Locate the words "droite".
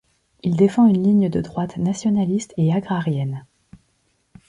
1.41-1.77